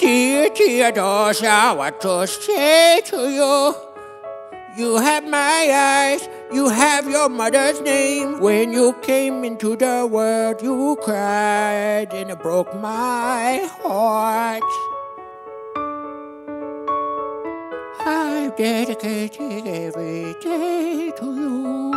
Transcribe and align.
Dear 0.00 0.48
Theodosia, 0.48 1.74
what 1.76 2.00
to 2.00 2.26
say 2.26 3.02
to 3.04 3.28
you? 3.28 3.74
You 4.74 4.96
have 4.96 5.28
my 5.28 5.68
eyes, 5.68 6.26
you 6.50 6.70
have 6.70 7.06
your 7.06 7.28
mother's 7.28 7.82
name. 7.82 8.40
When 8.40 8.72
you 8.72 8.94
came 9.02 9.44
into 9.44 9.76
the 9.76 10.08
world, 10.10 10.62
you 10.62 10.96
cried 11.02 12.14
and 12.14 12.30
it 12.30 12.38
broke 12.40 12.74
my 12.80 13.68
heart. 13.82 14.62
I've 18.00 18.56
dedicated 18.56 19.66
every 19.66 20.32
day 20.40 21.12
to 21.18 21.26
you. 21.26 21.92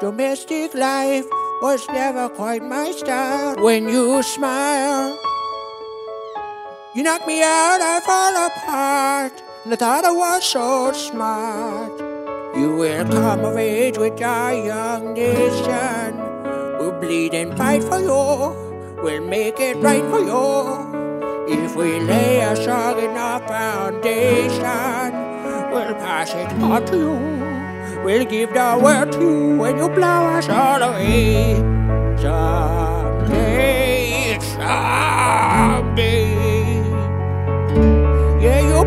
Domestic 0.00 0.74
life 0.74 1.24
was 1.62 1.88
never 1.88 2.28
quite 2.28 2.62
my 2.62 2.90
style. 2.90 3.56
When 3.56 3.88
you 3.88 4.22
smile, 4.22 5.18
you 6.96 7.02
knock 7.02 7.26
me 7.26 7.42
out, 7.42 7.78
I 7.82 8.00
fall 8.00 8.34
apart. 8.46 9.42
And 9.64 9.74
I 9.74 9.76
thought 9.76 10.06
I 10.06 10.12
was 10.12 10.42
so 10.42 10.92
smart. 10.92 11.92
You 12.56 12.74
will 12.74 13.04
come 13.04 13.44
of 13.44 13.58
age 13.58 13.98
with 13.98 14.22
our 14.22 14.54
young 14.54 15.12
nation. 15.12 16.16
We'll 16.78 16.98
bleed 16.98 17.34
and 17.34 17.54
fight 17.54 17.84
for 17.84 18.00
you. 18.00 18.96
We'll 19.02 19.22
make 19.22 19.60
it 19.60 19.76
right 19.76 20.04
for 20.04 20.20
you. 20.20 21.64
If 21.64 21.76
we 21.76 22.00
lay 22.00 22.40
a 22.40 22.56
strong 22.56 22.98
enough 22.98 23.46
foundation, 23.46 25.12
we'll 25.70 25.94
pass 26.00 26.32
it 26.32 26.50
on 26.62 26.86
to 26.86 26.96
you. 26.96 28.02
We'll 28.04 28.24
give 28.24 28.54
the 28.54 28.80
world 28.82 29.12
to 29.12 29.20
you 29.20 29.56
when 29.58 29.76
you 29.76 29.90
blow 29.90 30.32
us 30.38 30.48
all 30.48 30.80
away. 30.80 31.85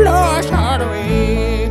Us 0.00 0.06
all 0.06 0.42
someday. 0.42 1.68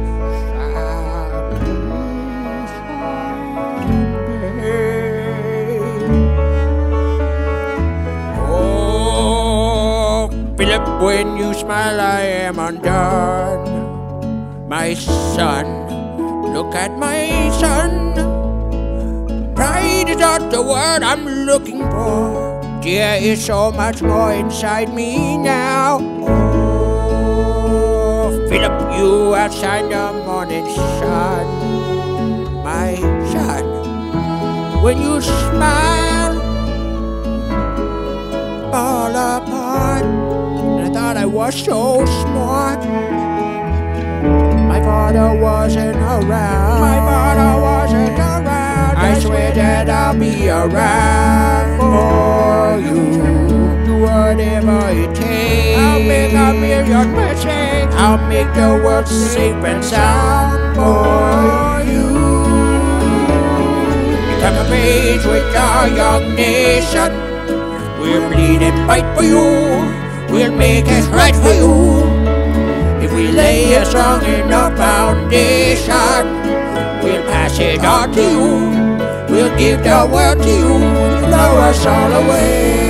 Oh, 8.47 10.29
Philip, 10.57 11.01
when 11.01 11.37
you 11.37 11.53
smile, 11.53 11.99
I 11.99 12.21
am 12.21 12.59
undone. 12.59 13.63
My 14.67 14.93
son, 14.93 15.65
look 16.53 16.75
at 16.75 16.97
my 16.97 17.49
son. 17.59 18.13
Pride 19.55 20.09
is 20.09 20.17
not 20.17 20.49
the 20.51 20.61
word 20.61 21.03
I'm 21.03 21.25
looking 21.25 21.79
for. 21.91 22.61
There 22.81 23.21
is 23.21 23.45
so 23.45 23.71
much 23.71 24.01
more 24.01 24.33
inside 24.33 24.93
me 24.93 25.37
now. 25.37 26.40
You 28.97 29.35
outside 29.35 29.91
the 29.91 30.13
morning 30.25 30.65
sun. 30.65 31.45
My 32.63 32.95
son, 33.31 33.63
when 34.83 34.97
you 35.01 35.21
smile, 35.21 36.35
all 38.73 39.11
apart. 39.11 40.03
And 40.03 40.81
I 40.87 40.89
thought 40.93 41.17
I 41.17 41.25
was 41.25 41.55
so 41.55 42.05
smart. 42.05 42.79
My 44.71 44.79
father 44.81 45.39
wasn't 45.39 45.97
around. 45.97 46.81
My 46.81 46.99
father 47.09 47.61
wasn't 47.61 48.19
around. 48.19 48.97
I 48.97 49.19
swear 49.19 49.51
that 49.53 49.89
I'll 49.89 50.17
be 50.17 50.49
around 50.49 51.79
for 51.79 52.79
you. 52.87 53.01
Do 53.85 53.93
whatever 54.01 54.79
it 54.89 55.10
make 56.07 56.33
a 56.33 56.53
million 56.53 57.13
mistakes. 57.13 57.95
I'll 57.95 58.17
make 58.27 58.51
the 58.53 58.81
world 58.83 59.07
safe 59.07 59.55
and 59.63 59.83
sound 59.83 60.75
for 60.75 61.83
you. 61.91 62.07
Come 64.41 64.57
of 64.57 64.71
age 64.71 65.25
with 65.25 65.55
our 65.55 65.87
young 65.87 66.35
nation. 66.35 67.11
We'll 67.99 68.27
bleed 68.29 68.61
and 68.61 68.87
fight 68.87 69.07
for 69.15 69.23
you. 69.23 69.45
We'll 70.31 70.55
make 70.55 70.85
it 70.87 71.05
right 71.09 71.35
for 71.35 71.53
you. 71.53 72.03
If 73.03 73.13
we 73.13 73.31
lay 73.31 73.73
a 73.73 73.85
strong 73.85 74.23
enough 74.23 74.77
foundation, 74.77 76.23
we'll 77.03 77.23
pass 77.31 77.59
it 77.59 77.83
on 77.83 78.11
to 78.13 78.21
you. 78.21 78.91
We'll 79.29 79.55
give 79.57 79.83
the 79.83 80.09
world 80.11 80.41
to 80.43 80.49
you. 80.49 80.79
Blow 81.27 81.51
us 81.69 81.85
all 81.85 82.11
away. 82.23 82.80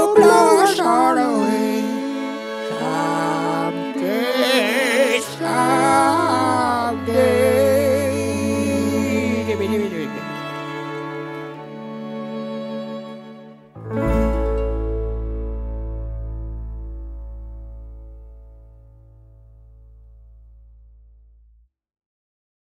to 0.00 0.14
blow 0.14 0.62
a 0.62 0.66
shadow 0.74 1.49